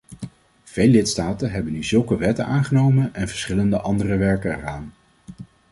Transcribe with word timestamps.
Veel 0.63 0.87
lidstaten 0.87 1.51
hebben 1.51 1.73
nu 1.73 1.83
zulke 1.83 2.17
wetten 2.17 2.45
aangenomen 2.45 3.13
en 3.13 3.27
verschillende 3.27 3.79
andere 3.81 4.17
werken 4.17 4.55
eraan. 4.57 4.93